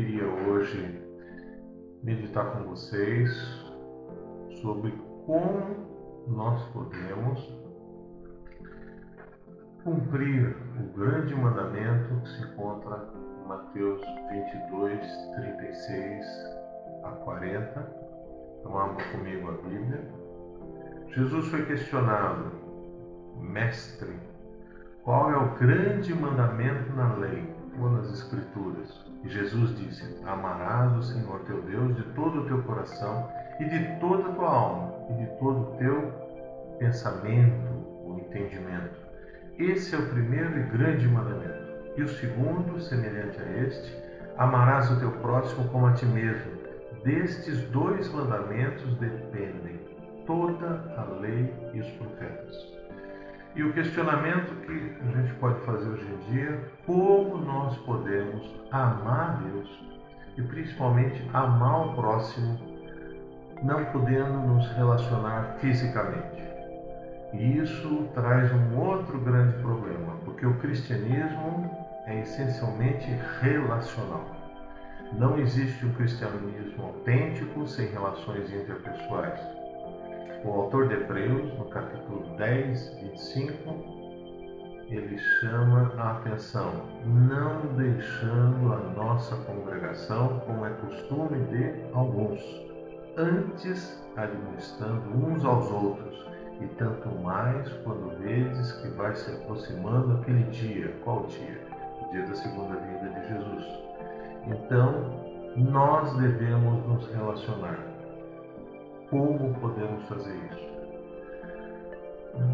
[0.00, 1.00] queria hoje
[2.02, 3.30] meditar com vocês
[4.60, 4.90] sobre
[5.26, 7.60] como nós podemos
[9.84, 15.00] cumprir o grande mandamento que se encontra em Mateus 22,
[15.36, 16.26] 36
[17.04, 17.96] a 40.
[18.58, 20.10] Então, abra comigo a Bíblia.
[21.10, 22.50] Jesus foi questionado,
[23.40, 24.18] mestre,
[25.04, 29.04] qual é o grande mandamento na lei ou nas Escrituras?
[29.22, 33.28] E Jesus disse: Amarás o Senhor teu Deus de todo o teu coração
[33.58, 38.96] e de toda a tua alma e de todo o teu pensamento ou entendimento.
[39.58, 41.70] Esse é o primeiro e grande mandamento.
[41.96, 43.94] E o segundo, semelhante a este,
[44.38, 46.52] amarás o teu próximo como a ti mesmo.
[47.04, 49.78] Destes dois mandamentos dependem
[50.26, 52.39] toda a lei e os profetas.
[53.60, 59.38] E o questionamento que a gente pode fazer hoje em dia, como nós podemos amar
[59.42, 59.68] Deus
[60.38, 62.58] e principalmente amar o próximo,
[63.62, 66.42] não podendo nos relacionar fisicamente.
[67.34, 71.70] E isso traz um outro grande problema, porque o cristianismo
[72.06, 74.24] é essencialmente relacional.
[75.12, 79.59] Não existe um cristianismo autêntico sem relações interpessoais.
[80.44, 84.00] O autor de Hebreus, no capítulo 10, 25,
[84.88, 86.72] ele chama a atenção,
[87.04, 92.40] não deixando a nossa congregação, como é costume de alguns,
[93.16, 96.26] antes administrando uns aos outros,
[96.60, 100.94] e tanto mais quando vedes que vai se aproximando aquele dia.
[101.04, 101.60] Qual dia?
[102.02, 103.66] O dia da segunda vinda de Jesus.
[104.46, 105.20] Então,
[105.56, 107.89] nós devemos nos relacionar
[109.10, 110.70] como podemos fazer isso?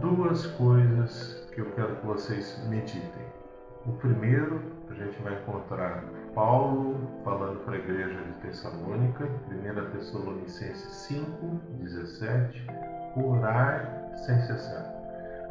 [0.00, 3.26] Duas coisas que eu quero que vocês meditem.
[3.84, 6.02] O primeiro, a gente vai encontrar
[6.34, 12.66] Paulo falando para a igreja de Tessalônica, 1 Tessalonicenses 5, 17,
[13.16, 14.94] orar sem cessar.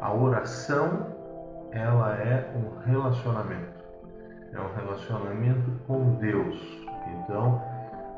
[0.00, 1.06] A oração,
[1.70, 3.76] ela é um relacionamento.
[4.52, 6.60] É um relacionamento com Deus.
[7.06, 7.62] Então,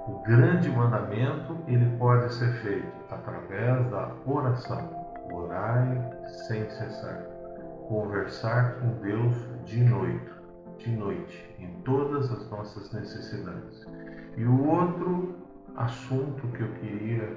[0.08, 4.90] o grande mandamento ele pode ser feito através da oração.
[5.30, 6.10] Orai
[6.46, 7.22] sem cessar.
[7.88, 9.36] Conversar com Deus
[9.66, 10.32] de noite,
[10.78, 13.86] de noite, em todas as nossas necessidades.
[14.36, 15.36] E o outro
[15.76, 17.36] assunto que eu queria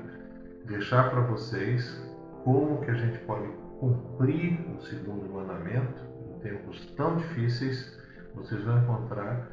[0.65, 2.01] deixar para vocês,
[2.45, 3.49] como que a gente pode
[3.81, 7.99] cumprir o segundo mandamento em tempos tão difíceis,
[8.33, 9.49] vocês vão encontrar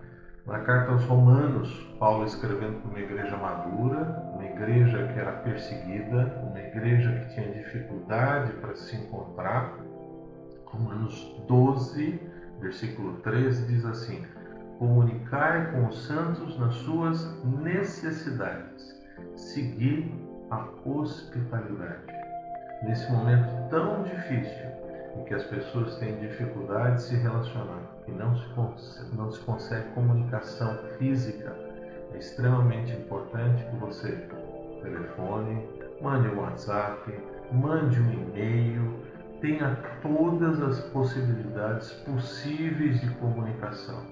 [0.49, 6.43] na carta aos Romanos, Paulo escrevendo para uma igreja madura, uma igreja que era perseguida,
[6.49, 9.79] uma igreja que tinha dificuldade para se encontrar.
[10.65, 12.19] Romanos 12,
[12.61, 14.25] versículo 13 diz assim:
[14.79, 18.99] Comunicai com os santos nas suas necessidades,
[19.37, 20.11] seguir
[20.51, 22.07] a hospitalidade.
[22.85, 24.67] Nesse momento tão difícil,
[25.19, 29.89] em que as pessoas têm dificuldade de se relacionar e não se, não se consegue
[29.91, 31.55] comunicação física,
[32.15, 34.29] é extremamente importante que você
[34.83, 35.67] telefone,
[36.01, 37.13] mande um WhatsApp,
[37.53, 38.95] mande um e-mail,
[39.41, 44.03] tenha todas as possibilidades possíveis de comunicação,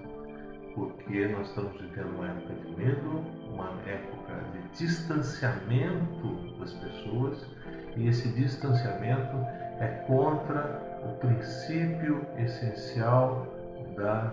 [0.75, 7.47] porque nós estamos vivendo uma época de medo, uma época de distanciamento das pessoas,
[7.97, 9.37] e esse distanciamento
[9.81, 13.47] é contra o princípio essencial
[13.97, 14.33] das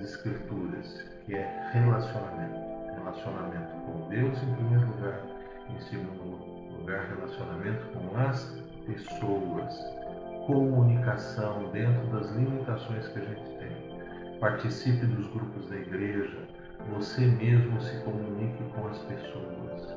[0.00, 2.64] Escrituras, que é relacionamento.
[2.96, 5.20] Relacionamento com Deus em primeiro lugar,
[5.68, 8.44] em segundo lugar, relacionamento com as
[8.86, 9.74] pessoas.
[10.46, 14.38] Comunicação dentro das limitações que a gente tem.
[14.40, 16.38] Participe dos grupos da igreja.
[16.92, 19.94] Você mesmo se comunique com as pessoas.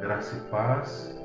[0.00, 1.20] Graça e paz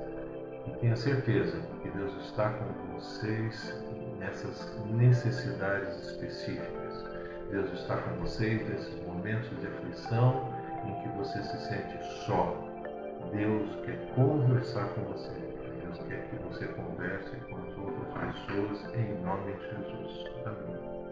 [0.68, 3.84] e tenha certeza que Deus está com vocês
[4.26, 7.06] nessas necessidades específicas.
[7.52, 10.52] Deus está com vocês nesses momentos de aflição
[10.86, 12.58] em que você se sente só.
[13.32, 15.32] Deus quer conversar com você.
[15.82, 20.26] Deus quer que você converse com as outras pessoas em nome de Jesus.
[20.46, 21.05] Amém.